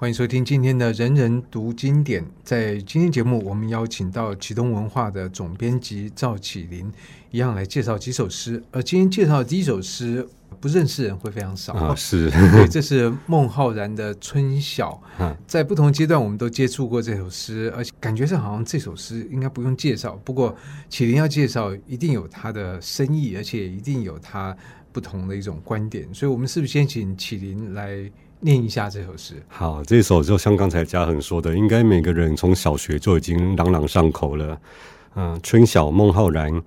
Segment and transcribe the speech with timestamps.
[0.00, 2.22] 欢迎收听今天的《人人读经典》。
[2.44, 6.88] 在今天节目，我们邀请到启东文化的总编辑赵启林，
[7.32, 8.62] 一样来介绍几首诗。
[8.70, 10.24] 而今天介绍的第一首诗，
[10.60, 11.92] 不认识人会非常少啊。
[11.96, 15.02] 是，对，这是孟浩然的《春晓》。
[15.20, 20.12] 啊，在不同阶段，我们都接触过这首诗，而且感觉上好像这首诗应该不用介绍。
[20.24, 20.56] 不过，
[20.88, 24.56] 启林要介绍，一定有他的深意，而且一定有他
[24.92, 26.06] 不同的一种观点。
[26.14, 28.08] 所以，我们是不是先请启林来？
[28.40, 29.34] 念一下这首诗。
[29.48, 34.60] 好，这首就像刚才嘉恒说的，应该每个人从小学就已经朗朗上口了。
[35.14, 36.62] 嗯、呃，春晓孟浩然，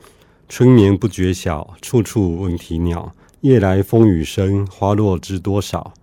[0.49, 3.13] 春眠不觉晓，处处闻啼鸟。
[3.41, 5.93] 夜来风雨声，花落知多少。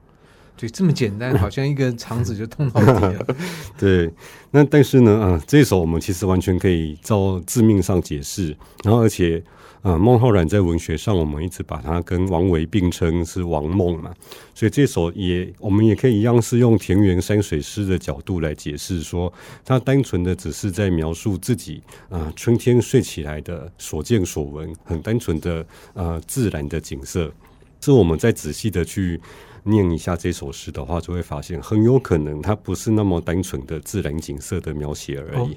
[0.56, 3.26] 对，这么简单，好像一个肠子就痛到底了。
[3.78, 4.10] 对，
[4.50, 9.42] 那但是呢，啊、呃，这首我们其实完全可以照字面上解释，然后而且。
[9.82, 14.12] 啊，孟浩然在文学上，我们一直把他跟王维并称是王孟嘛，
[14.54, 19.32] 所以这首也我们也可以一样是用田园山水诗的角度来解释，说
[19.64, 27.32] 他单纯的只是在描述自己啊春天睡起来的所见所闻，很单纯的呃自然的景色。
[27.80, 29.20] 是我们再仔细的去
[29.62, 35.54] 念一下这首诗的话，就会发现很有可能它不是那么单纯的自然景色的描写而已。
[35.54, 35.56] 哦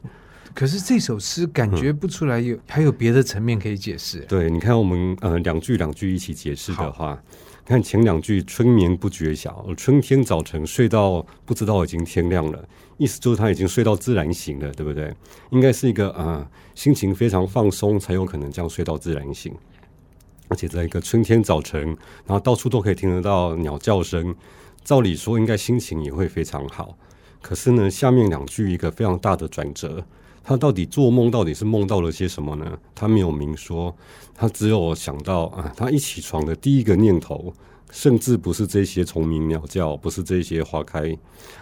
[0.54, 4.20] 可是这首诗感觉不出来有、嗯、还有别的层面可以解释。
[4.22, 7.22] 对，你看我们呃两句两句一起解释的话，
[7.66, 15.14] 看前两句“春眠不觉晓”，春天早晨睡到不知道已经天亮了，意思就是他已经睡到自然醒了，对不对？
[15.52, 19.54] 应该是一个啊、呃、心情非常放松才有可能这样睡到自然醒，
[20.50, 21.82] 而且在一个春天早晨，
[22.26, 24.36] 然后到处都可以听得到鸟叫声，
[24.84, 26.98] 照理说应该心情也会非常好。
[27.42, 30.06] 可是呢，下面两句一个非常大的转折。
[30.44, 32.78] 他到底做梦到底是梦到了些什么呢？
[32.96, 33.96] 他没有明说，
[34.34, 37.54] 他只有想到啊，他一起床的第一个念头，
[37.92, 41.16] 甚至不是这些虫鸣鸟叫，不是这些花开，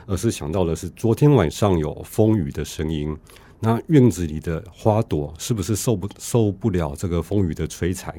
[0.06, 3.16] 而是想到的是昨天晚上有风雨的声音。
[3.60, 8.16] 那院子里的花朵是不是受不受不了这个风雨的摧残？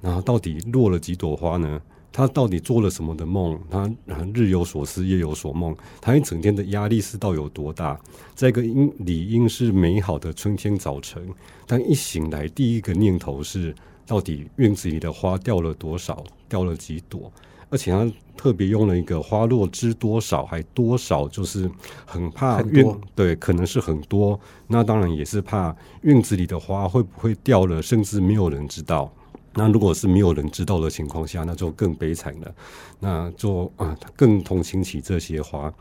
[0.00, 1.80] 然后到底落了几朵花呢？
[2.12, 3.58] 他到底做了什么的梦？
[3.70, 3.88] 他
[4.34, 5.74] 日有所思，夜有所梦。
[6.00, 7.98] 他一整天的压力是到有多大？
[8.34, 11.22] 在一个应理应是美好的春天早晨，
[11.66, 13.74] 但一醒来，第一个念头是：
[14.06, 16.24] 到底院子里的花掉了多少？
[16.48, 17.32] 掉了几朵？
[17.72, 21.70] 而且他特别用了一个“花落知多少”，还多少，就是
[22.04, 22.84] 很怕院
[23.14, 24.38] 对，可能是很多。
[24.66, 29.12] 那当然也是怕院子里的花会不会掉了，甚至没有人知道。
[29.54, 32.54] 那如果是没有人知道的情况下，那就更悲惨了。
[33.00, 35.72] 那就啊，更同情起这些花。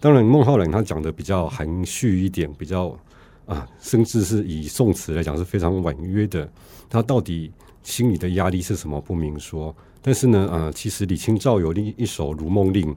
[0.00, 2.98] 当然，孟浩然他讲的比较含蓄一点，比较
[3.44, 6.50] 啊，甚至是以宋词来讲是非常婉约的。
[6.88, 9.74] 他到底心里的压力是什么不明说。
[10.00, 12.90] 但是呢，啊，其实李清照有另一首《如梦令》，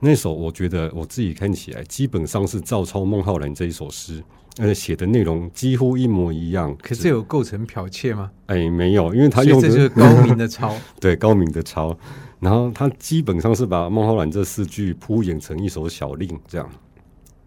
[0.00, 4.24] 那首我觉得我自己看起来基本上是照抄孟浩然这一首诗。
[4.58, 8.30] 呃，写的内容几乎一模一样，可是有构成剽窃吗？
[8.46, 11.96] 哎，没有，因为他用的这是 高明的抄， 对，高明的抄。
[12.40, 16.68] 然后他基本上是把孟浩然这四句铺演成一首小令，这样。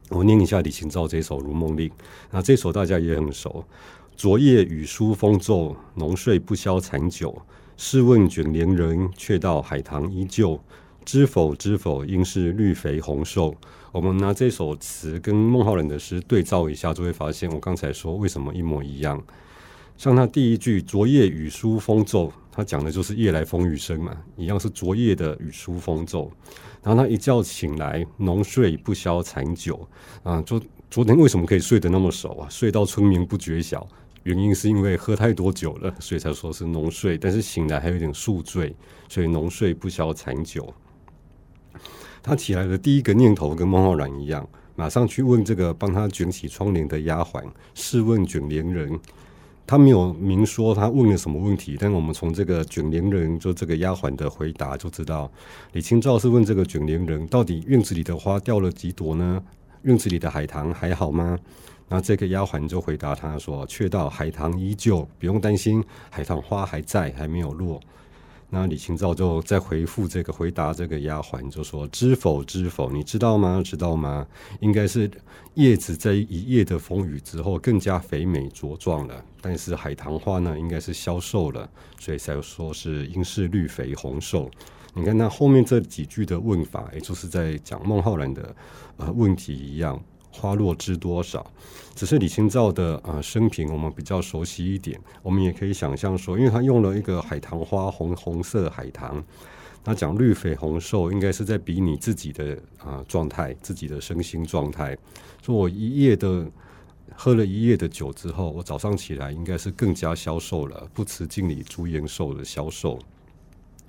[0.10, 1.88] 我念一下李清照这首《如梦令》，
[2.32, 3.64] 那这首大家也很熟。
[4.16, 7.40] 昨夜雨疏风骤，浓睡不消残酒。
[7.78, 10.60] 试问卷帘人，却道海棠依旧。
[11.12, 13.56] 知否知否，应是绿肥红瘦。
[13.92, 19.20] 我们拿这首词跟孟浩然的诗对照一下，就会发现我刚才说为什么一模一样。
[19.98, 26.32] 像他第一句“昨夜雨疏风骤”，他讲的就是夜来风雨声嘛，一样是昨夜的雨疏风骤。
[26.84, 29.90] 然后他一觉醒来，浓睡不消残酒
[30.22, 30.62] 啊，昨
[30.92, 32.48] 昨天为什么可以睡得那么熟啊？
[32.52, 33.88] 睡到春眠不觉晓，
[34.22, 37.18] 原因是因为喝太多酒了，所以才说是浓睡。
[37.18, 38.76] 但是醒来还有点宿醉，
[39.08, 40.72] 所以浓睡不消残酒。
[42.22, 47.44] 他起来的第一个念头跟孟浩然一样，马上去问这个帮他卷起窗帘的丫鬟。
[47.74, 49.00] 试问卷帘人，
[49.66, 55.32] 他没有明说他问了什么问题，但我们从这个卷帘人就这个丫鬟的回答就知道，
[55.74, 59.42] 李清照是问这个卷帘人，到底院子里的花掉了几朵呢？
[59.84, 61.38] 院子里的海棠还好吗？
[61.88, 67.80] 那这个丫鬟就回答他说，却道海棠依旧，不用担心，海棠花还在，还没有落。
[68.52, 73.62] 那李清照就在回复这个回答这个丫鬟，就说：“知否知否，你知道吗？
[73.64, 74.26] 知道吗？
[74.60, 75.10] 应该是
[75.54, 79.24] 叶子在一夜的风雨之后更加肥美茁壮了。
[79.40, 81.70] 但是海棠花呢，应该是消瘦了，
[82.00, 84.50] 所以才说是应是绿肥红瘦。
[84.96, 88.56] 你看那后面这几句的问法，也就是在讲孟浩然的
[88.98, 90.02] 呃问题一样。”
[90.32, 91.46] 花落知多少？
[91.96, 95.00] 只是李清照的呃生平，我们比较熟悉一点。
[95.22, 99.22] 我们也可以想象说，因为他用了一个海棠花，红红色海棠，
[99.84, 104.98] 那讲绿肥红瘦，应该是在比拟自己的啊状态，自己的身心状态。
[105.42, 106.50] 说我一夜的
[107.16, 112.98] 喝了一夜的酒之后，我早上起来应该是更加消瘦了，不辞镜里朱颜瘦的消瘦。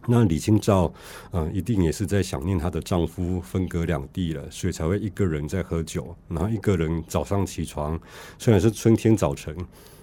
[0.06, 0.92] 那李清照，
[1.32, 8.00] 嗯、一定也是在想念她的丈夫分隔两地了，所以才会一个人在喝酒，然后一个人早上起床，
[8.38, 9.54] 虽然是春天早晨，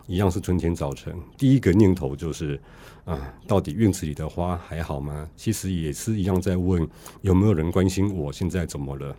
[0.05, 2.59] 一样是春天早晨，第一个念头就是，
[3.05, 5.27] 啊、到底院子里的花还好吗？
[5.35, 6.87] 其实也是一样在问，
[7.21, 9.15] 有没有人关心我现在怎么了？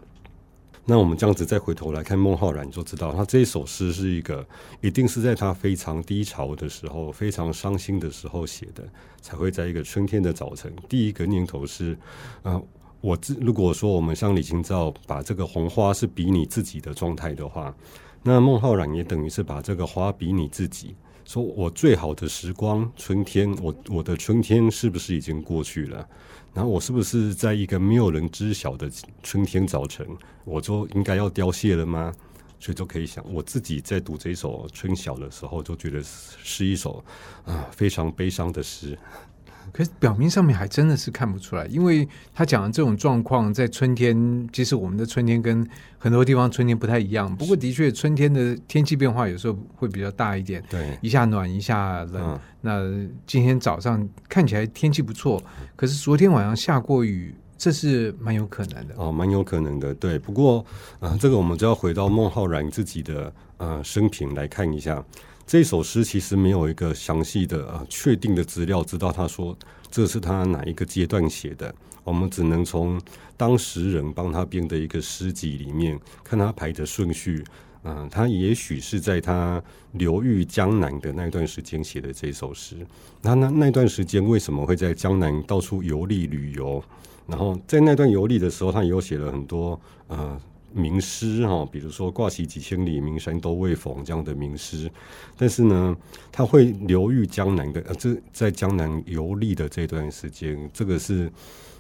[0.90, 4.42] 那我们这样子再回头来看孟浩然，你就知道他这一首诗是一个，
[4.80, 8.82] 一定是在他非常低潮的时候、非常伤心的时候写的，
[9.20, 10.74] 才会在一个春天的早晨。
[10.88, 11.94] 第一个念头是，
[12.42, 12.58] 啊、
[13.02, 17.74] 我自如果说我们像李清照把这个红花是比你自己的状态的话，
[18.22, 20.96] 那孟浩然也等于是把这个花比你自己，
[21.28, 26.08] 说我最好的时光，春天，我我的春天是不是已经过去了？
[26.54, 28.90] 然后我是不是在一个没有人知晓的
[29.22, 30.06] 春天早晨，
[30.46, 32.10] 我就应该要凋谢了吗？
[32.58, 37.04] 所以就可以想，我自己在读这首《春晓》的时候，就觉得是一首
[37.44, 38.98] 啊非常悲伤的诗。
[39.72, 45.66] 可是表面上面还真的是看不出来，因为他讲的这种状况，在春天，其实我们的春天跟
[45.98, 47.34] 很多地方春天不太一样。
[47.36, 52.16] 不过的确，春天的天气变化有时候会比较大一点，对，一下暖一下冷。
[52.16, 55.42] 嗯、那今天早上看起来天气不错，
[55.76, 59.94] 可是昨天晚上下过雨，这是蛮有可能的哦，蛮有可能的。
[59.94, 60.58] 对，不过
[61.00, 65.04] 啊、呃，这个我们就要回到孟浩然自己的呃生平来看一下。
[65.48, 69.56] 这首诗其实没有一个详细的啊确定的资料，知道他说
[69.90, 71.74] 这是他哪一个阶段写的。
[72.04, 73.00] 我们只能从
[73.34, 77.42] 当时人帮他编的一个诗集里面看他排的顺序。
[77.84, 79.62] 嗯，他也许是在他
[79.92, 82.86] 流寓江南的那段时间写的这首诗。
[83.22, 86.84] 那那那段时间为什么会在江南到处游历旅游？
[87.26, 90.38] 然后在那段游历的时候，他也有写了很多呃。
[90.72, 94.90] 名诗哈，比如说“挂旗几千里，名山都未逢”这样的名诗，
[95.36, 95.96] 但是呢，
[96.30, 101.32] 他会流寓江南的，呃，这在江南游历的这段时间，这个是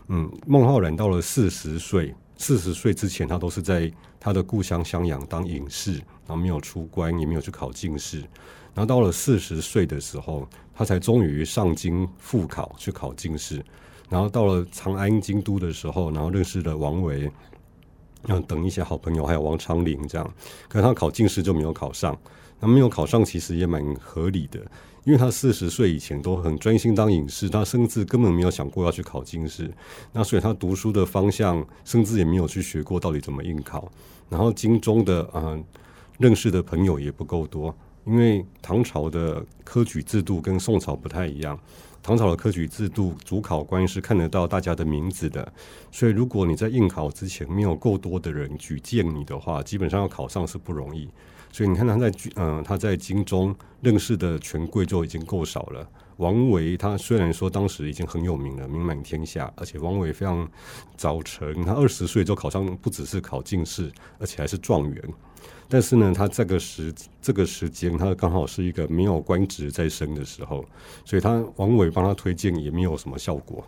[0.08, 5.92] 嗯，孟浩然到了四十岁，四十岁之前，他都是在他的故乡襄阳当隐士，
[6.26, 8.20] 然后没有出关，也没有去考进士，
[8.74, 13.62] 然后到了四十岁的时候，他才终于上京赴考去考进士，
[14.08, 17.30] 然后到了长安京都的时候，然后认识了王维。
[18.26, 20.34] 要等一些好朋友，还有王昌龄这样，
[20.68, 22.18] 可是他考进士就没有考上。
[22.60, 24.58] 那没有考上，其实也蛮合理的，
[25.04, 29.72] 因为他四十岁以前都很专心当隐士，他甚至根本没有想过要去考进士。
[30.12, 33.88] 那所以他读书的方向，甚至也没有去学过到底怎么应考。
[34.28, 35.64] 然后京中的嗯、
[36.18, 37.72] 认识的朋友也不够多，
[38.04, 41.56] 因为唐朝的科举制度跟宋朝不太一样。
[42.08, 45.46] 唐朝的科举制度，主考官是看得到大家的名字的，
[45.92, 51.10] 所以如果你在应考之前没有够多的人举荐你的话，基本上要考上是不容易。
[51.52, 55.86] 所以你看他在嗯、他在京中认识的权贵就已经够少了。
[56.18, 60.48] 王维他虽然说当时已经很有名了，名满天下，而且王维非常
[60.96, 65.02] 早成，他二十岁就考上，不只是考进士，而且还是状元。
[65.68, 66.92] 但是呢，他这个时
[67.22, 70.64] 这个时间，他刚好是一个没有官职在身的时候，
[71.04, 73.64] 所以他王维帮他推荐也没有什么效果。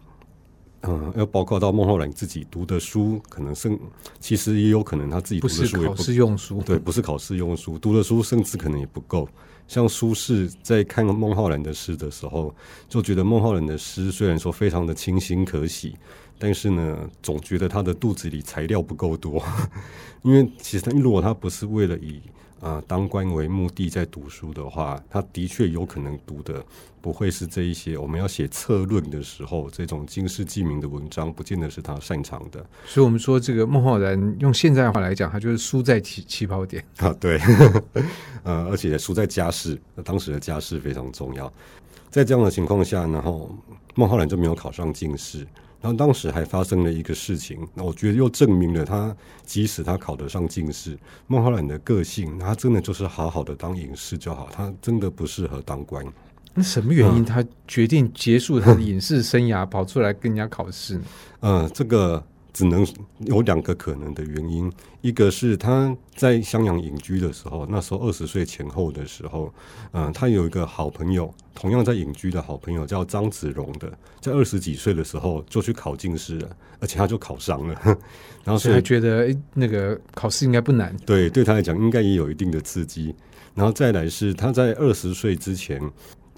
[0.82, 3.78] 嗯，要包括到孟浩然自己读的书，可能甚
[4.18, 9.28] 其实也有可能他自己读的书也不，不是考试用书，对，不是考试用书，读的书甚至可能也不够。
[9.70, 12.52] 像苏轼在看孟浩然的诗的时候，
[12.88, 15.94] 就觉得孟浩然的诗虽然说非常的清新可喜。
[16.42, 19.40] 但是呢，总觉得他的肚子里材料不够多，
[20.22, 22.20] 因为其实他如果他不是为了以
[22.60, 26.64] 啊、呃、当官为目的在读书的话，他的确有可能读的
[27.00, 27.96] 不会是这一些。
[27.96, 32.64] 我们要写策论的时候，这种经世济民的文章，不见得是他擅长的。
[32.84, 37.38] 所以，我们说这个孟浩然用现在的话来讲，他就是输在起起跑点啊，对，
[38.44, 41.52] 呃，而且输在家世，当时的家世非常重要。
[42.10, 43.54] 在这样的情况下，然后
[43.94, 45.46] 孟浩然就没有考上进士。
[45.80, 56.04] 然后当时还发生了一个事情，那我觉得又证明了他，即使他考得上进士，孟浩然的个性，他真的就是好好的当隐士就好，他真的不适合当官。
[56.52, 61.02] 那什么原因他决定结束他的隐士生涯，跑出来跟人家考试呢？
[61.40, 62.22] 嗯、呃，这个。
[62.52, 62.86] 只能
[63.20, 69.52] 有两个可能的原因，一个是他在襄阳隐居的时候，那时候二十岁前后的时候，
[69.92, 77.74] 嗯、呃，他有一个好朋友，同样在隐居的好朋友叫张子荣的，在二十几岁的时候就去考进士了，而且他就考上了，
[78.44, 83.14] 然后所以他觉得诶，那个考试应该不难，对，对他来讲应该也有一定的刺激，
[83.54, 85.80] 然后再来是他在二十岁之前。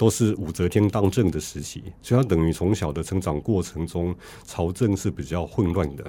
[0.03, 4.13] 都是武则天当政的时期，所以他等于从小的成长过程中，
[4.45, 6.03] 朝政是比较混乱的。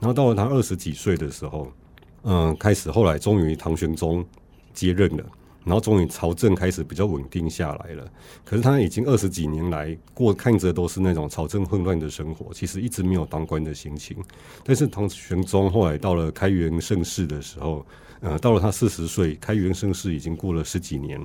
[0.00, 1.70] 然后到了他二十几岁的时候，
[2.22, 4.24] 嗯，开始后来终于唐玄宗
[4.72, 5.24] 接任了。
[5.62, 8.10] 然后终于朝政开始比较稳定下来了，
[8.46, 14.16] 可是他已经二十几年来过看着都是那种朝政混乱的生活，其实一直没有当官的心情。
[14.62, 17.84] 但是唐玄宗后来到了开元盛世的时候，
[18.24, 21.24] 呃，到了他四十岁，开元盛世已经过了十几年，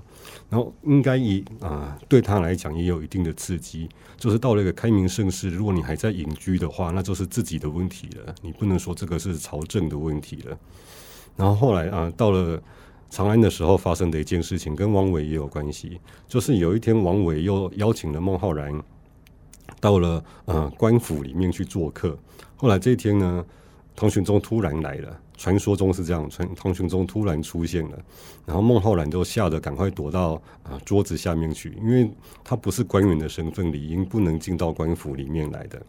[0.49, 10.55] 然后应该以啊、对他来讲也有一定的刺激，就是到了一个开明盛世，如果你还在隐居的话，那就是自己的问题了，你不能说这个是朝政的问题了。
[11.35, 12.61] 然后后来啊、到了。
[13.11, 15.99] 长安的时候发生的一件事情，跟王维也有关系。
[16.27, 18.71] 就是有一天，王维又邀请了孟浩然
[19.81, 22.15] 到了呃官府里面去做客。
[22.55, 23.43] 后来这一天呢，
[23.95, 27.98] 唐玄宗突然来了，传说中是这样，传唐玄宗突然出现了，
[28.46, 32.12] 然后孟浩然就吓得赶快躲到啊、桌子下面去，因为
[32.43, 35.81] 他不是官员的身份，理应不能进到官府里面来的。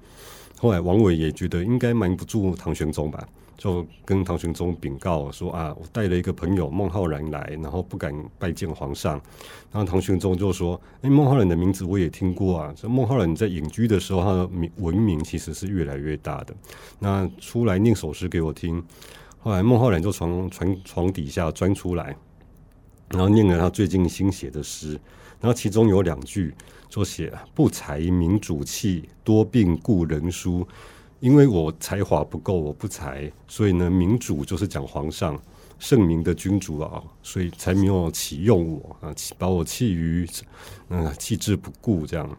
[0.57, 3.26] 后来王维也觉得应该瞒不住唐玄宗吧。
[3.57, 9.21] 就跟唐玄宗禀告说啊，我带了一个朋友孟浩然来，然后不敢拜见皇上。
[9.71, 12.73] 然后唐玄宗就说：“哎，孟浩然的名字我也听过啊。
[12.75, 16.54] 这孟浩然在隐居的时候，他的名闻名其实是越来越大的。
[16.99, 18.83] 那出来念首诗给我听。
[19.42, 22.14] 后来孟浩然就从床床底下钻出来，
[23.09, 25.00] 然后念了他最近新写的诗。
[25.40, 26.54] 然后其中有两句
[26.90, 30.66] 就写：不才明主气，多病故人书。”
[31.20, 35.38] 因为我才华不够，我不才，所以呢，明主就是讲皇上
[35.78, 40.26] 圣明的君主啊，所以才没有启用我啊，把我弃于
[40.88, 42.38] 嗯弃之不顾这样。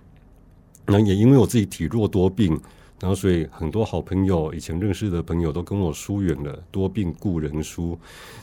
[0.86, 2.60] 那也因为我自己体弱多病。
[3.02, 6.58] 然后，所以很多好朋友，以前认识的朋友都跟我疏远了。
[6.70, 7.98] 多病故人书，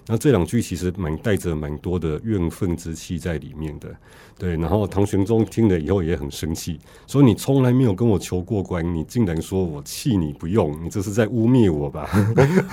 [0.06, 3.88] 那这两句其实蛮带着蛮多的怨愤之气在里面的。
[4.36, 12.08] 对，然后唐玄宗听了以后也很生气，说你从来没有跟我求过官，你竟然说我弃你不用，你这是在污蔑我吧？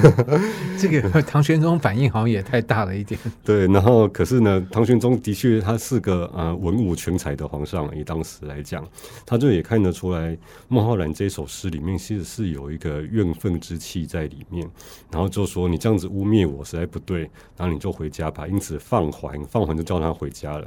[0.78, 3.20] 这个唐玄宗反应好像也太大了一点。
[3.44, 8.88] 对，然后可是呢，唐玄宗的确他是个呃文武全才的皇上，以当时来讲，
[9.26, 10.38] 他就也看得出来
[10.68, 14.66] 孟浩然这首诗里面其实是有一个怨愤之气在里面，
[15.12, 17.22] 然后就说你这样子污蔑我实在不对，
[17.58, 18.48] 然后你就回家吧。
[18.48, 20.66] 因此放还，放还就叫他回家了。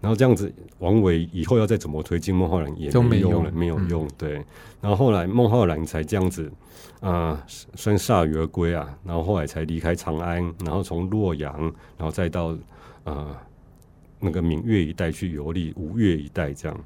[0.00, 4.06] 然后这样子，王维以后要再怎么推进孟浩然也没用了，没有用。
[4.18, 4.34] 对，
[4.80, 6.50] 然后后来孟浩然才这样子
[7.00, 7.42] 啊、呃，
[7.76, 8.98] 算铩羽而归啊。
[9.04, 11.56] 然后后来才离开长安，然后从洛阳，
[11.96, 12.56] 然后再到啊、
[13.04, 13.36] 呃、
[14.18, 16.76] 那个闽粤一带去游历，吴越一带这样。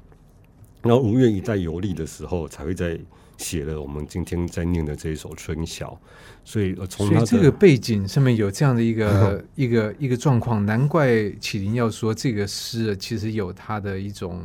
[0.81, 2.97] 然后吴越一在游历的时候，才会在
[3.37, 5.89] 写了我们今天在念的这一首《春晓》。
[6.43, 14.41] 所以从他这个背景上面有这样的一个 一个一个状况，难怪启麟要说这个诗其实有它的一种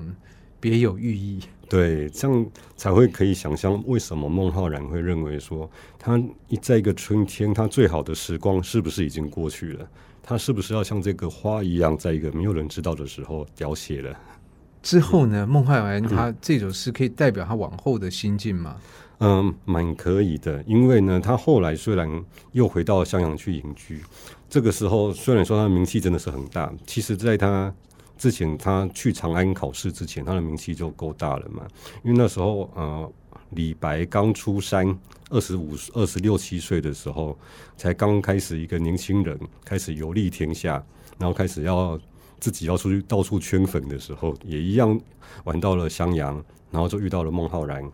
[0.58, 1.40] 别有寓意。
[1.68, 2.46] 对，这样
[2.76, 9.88] 才会可以想象为什么孟浩然会认为说，他一在一个春天，他最好的时光是不是已经过去了？
[10.22, 14.14] 他是不是要像这个花一样，在一个没有人知道的时候凋谢了？
[14.82, 18.76] 之后呢，孟浩然他这首诗可以代表他往后的心境吗？
[19.20, 22.08] 嗯，蛮可以的，因为呢，他后来虽然
[22.50, 24.02] 又回到襄阳去隐居，
[24.50, 27.72] 这个时候虽然说他的名气真的是很大，其实在他
[28.18, 31.62] 之前，他去长安考试之前，他的名气就够大了嘛。
[32.02, 33.12] 因为那时候，呃，
[33.50, 34.98] 李白刚出山，
[35.30, 37.38] 二十五、二十六七岁的时候，
[37.76, 40.84] 才刚开始一个年轻人开始游历天下，
[41.18, 41.96] 然后开始要。
[42.42, 45.00] 自己要出去到处圈粉的时候，也一样
[45.44, 47.88] 玩到了襄阳，然后就遇到了孟浩然，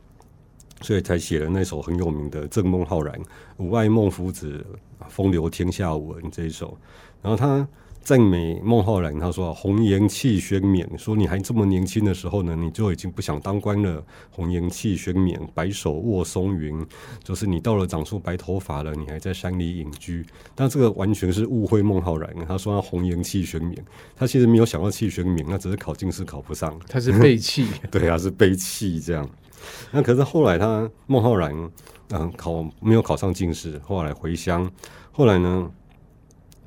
[0.81, 3.15] 所以才写了那首很有名的《赠孟浩然》，
[3.57, 4.65] 吾爱孟夫子，
[5.09, 6.77] 风流天下闻这一首，
[7.23, 7.67] 然后他。
[8.01, 14.03] 赞美孟浩然，他说：“红颜弃轩冕，说你还这么年轻的时候呢，你就已经不想当官了。
[14.31, 16.87] 红颜弃轩冕，白首卧松云，
[17.23, 20.25] 就是你到了长出白头发了，你还在山里隐居。
[20.55, 22.35] 但这个完全是误会孟浩然。
[22.47, 23.85] 他说他红颜弃轩冕，
[24.17, 27.67] 他其实没有想到弃轩冕，那只是考进士考不上，他是被弃。
[27.91, 29.29] 对啊，是被弃这样。
[29.91, 31.71] 那可是后来他孟浩然，
[32.11, 34.71] 嗯，考没有考上进士，后来回乡，
[35.13, 35.71] 后来呢？”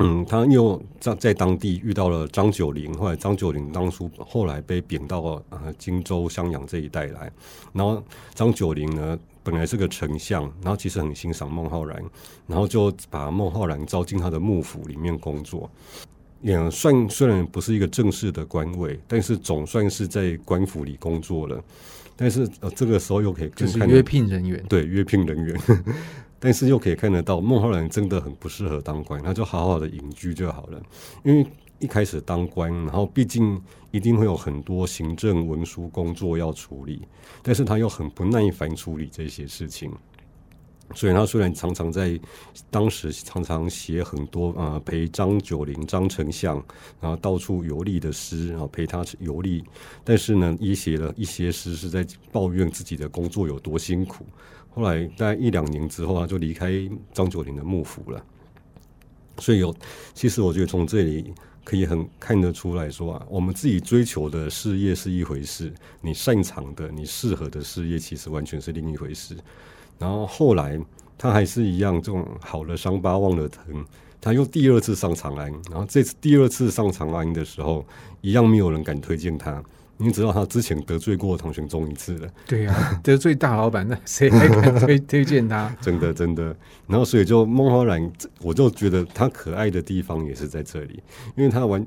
[0.03, 7.31] 嗯，他又在在当地遇到了张九龄，后来张九龄当初后来被贬到呃荆州、襄阳这一带来，
[7.71, 12.03] 然后张九龄呢本来是个丞相，然后其实很欣赏孟浩然，
[12.47, 15.69] 然后就把孟浩然招进他的幕府里面工作，
[16.41, 21.63] 也算虽然不是一个正式的官位，但是总算是在官府里工作了，
[22.21, 25.59] 但是呃这个时候又可以就是约聘人员，对，约聘人员。
[26.43, 30.81] 但是又可以看得到，孟浩然真的很不适合当官，他就好好的隐居就好了。
[31.23, 31.45] 因为
[31.77, 33.61] 一开始当官，然后毕竟
[33.91, 37.01] 一定会有很多行政文书工作要处理，
[37.43, 39.91] 但是他又很不耐烦处理这些事情。
[40.93, 42.19] 所以他虽然常常在
[42.69, 46.55] 当时常常写很多呃陪张九龄张丞相
[46.99, 49.63] 然后到处游历的诗，然后陪他游历，
[50.03, 54.25] 但是呢也写了一些诗是在抱怨自己的工作有多辛苦。
[54.69, 56.71] 后来大概一两年之后，他就离开
[57.13, 58.23] 张九龄的幕府了。
[59.37, 59.75] 所以有
[60.13, 61.33] 其实我觉得从这里
[61.63, 69.35] 可以很看得出来说啊，我们自己追求的事业是一回事，你擅长的、你适合的事业其实完全是另一回事。
[70.01, 70.79] 然后后来
[71.15, 73.85] 他还是一样，这种好了伤疤忘了疼，
[74.19, 75.51] 他又第二次上长安。
[75.69, 77.85] 然后这次第二次上长安的时候，
[78.21, 79.63] 一样没有人敢推荐他。
[79.97, 82.27] 你知道他之前得罪过唐玄宗一次了。
[82.47, 85.71] 对呀、啊，得罪大老板，那谁还敢推推荐他？
[85.79, 86.55] 真的真的。
[86.87, 91.03] 然后所以就孟浩然，我就觉得他可爱的地方也是在这里，
[91.35, 91.85] 因为他玩。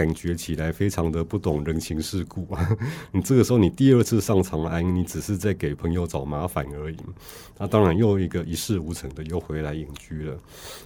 [0.00, 2.78] 感觉起来非常的不懂人情世故啊！
[3.12, 6.96] 你这个时候你第二次上长安，你只是在给朋友找麻烦而已。
[7.58, 10.38] 那当然又一个一事无成的又回来隐居了，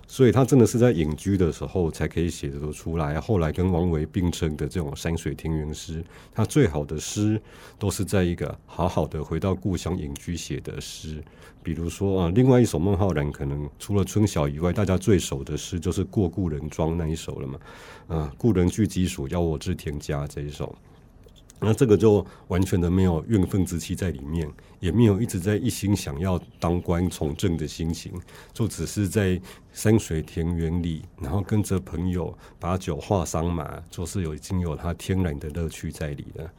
[0.09, 3.21] 所以他真的是在隐居的时候才可以写得出来。
[3.21, 7.41] 后来跟王维并称的这种山水田园诗，他最好的诗
[7.79, 11.23] 都是在一个好好的回到故乡隐居写的诗。
[11.63, 17.59] 比如说啊，另外一首孟浩然可能除了春晓以外，大家最熟的诗就是《过故人庄》那一首了嘛。
[18.07, 20.75] 啊，故人具鸡黍，邀我至田家这一首，
[21.61, 28.13] 那这个就完全的没有怨愤之气在里面，也没有一直在一心想要当官从政的心情，
[28.53, 29.41] 就只是在
[29.73, 36.51] 山水田园里，然后跟着朋友把酒话桑麻，就是有已经有他天然的乐趣在里了。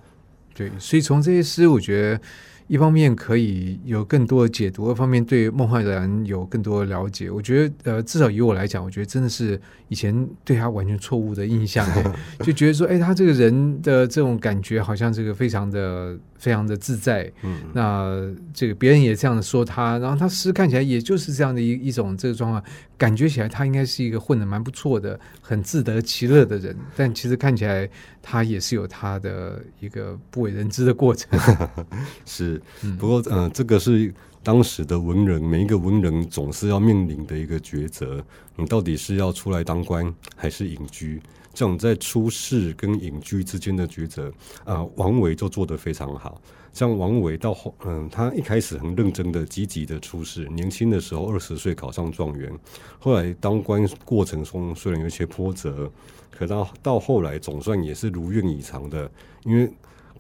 [0.54, 2.22] 对，所以从这些诗，我觉得。
[2.68, 7.30] 一方面可以有更多的解读，二方面对孟浩然有更多的了解。
[7.30, 11.88] 我觉得，呃，至少以我来讲，我觉得真的是以前对他完全错误的印象，
[12.44, 16.18] 就觉得说，哎，他这个人的这种感觉，好像这个非常的。
[16.38, 18.22] 非常的自在，嗯，那
[18.54, 22.64] 这个别人也这样说他，然后他诗看起来也就是这样的一一种这个状况，
[22.98, 27.90] 感觉起来他应该是一个混的蛮不错的、很自得其乐的人，但其实看起来
[28.22, 31.40] 他也是有他的一个不为人知的过程。
[32.26, 32.55] 是，
[33.00, 34.14] 不过嗯、这个是
[34.44, 38.24] 当时的文人，每一个文人总是要面临的一个抉择，
[38.56, 41.22] 你到底是要出来当官还是隐居？
[41.54, 44.32] 这种在出世跟隐居之间的抉择，
[44.66, 46.42] 啊、王维就做得非常好。
[46.74, 52.52] 像王维到后，嗯，他一开始很认真的、积极的出世，年轻的时候二十岁考上状元，
[53.00, 55.90] 后来当官过程中虽然有一些波折，
[56.30, 59.10] 可到到后来总算也是如愿以偿的，
[59.46, 59.72] 因为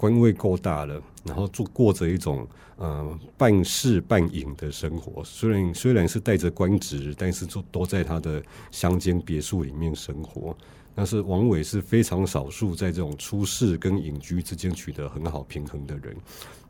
[0.06, 5.24] 官位够大了，然后做过着一种嗯半事半隐的生活。
[5.24, 8.40] 虽然虽然是带着官职，但是就都在他的
[8.70, 10.56] 乡间别墅里面生活。
[10.94, 16.16] 但是王伟是非常少数在这种出世跟隐居之间取得很好平衡的人。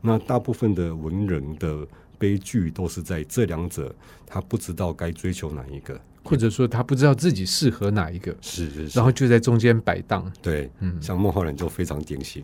[0.00, 1.86] 那大部分的文人的
[2.18, 3.94] 悲剧都是在这两者，
[4.26, 6.00] 他不知道该追求哪一个。
[6.28, 10.28] 或者说他不知道自己适合哪一个，是是，然后就在中间摆荡。
[10.42, 12.42] 对，嗯，像孟浩然就非常典型。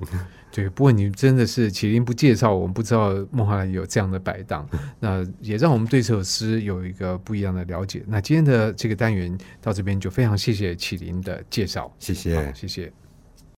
[0.52, 4.64] 对，不过你真的是启麟不介绍，我们不知道孟浩然有这样的摆荡，
[5.00, 8.04] 那也让我们对这首诗有一个不一样的了解。
[8.06, 12.92] 那今天的这个单元到这边就非常谢谢启麟的介绍，谢谢，谢谢。